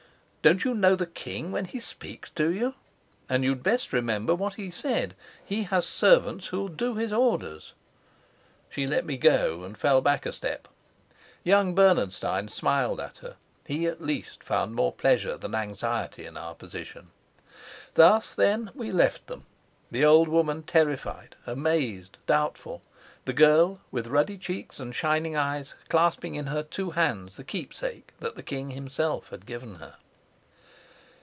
[0.43, 2.73] "Don't you know the king when he speaks to you?
[3.29, 5.13] And you'd best remember what he said.
[5.45, 7.73] He has servants who'll do his orders."
[8.67, 10.67] She let me go and fell back a step.
[11.43, 13.35] Young Bernenstein smiled at her;
[13.67, 17.11] he at least found more pleasure than anxiety in our position.
[17.93, 19.45] Thus, then, we left them:
[19.91, 22.81] the old woman terrified, amazed, doubtful;
[23.25, 28.09] the girl with ruddy cheeks and shining eyes, clasping in her two hands the keepsake
[28.19, 29.97] that the king himself had given her.